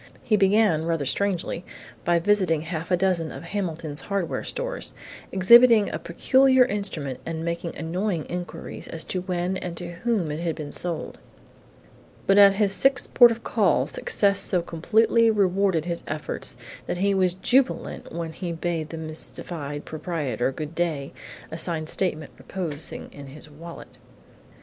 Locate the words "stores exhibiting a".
4.43-5.99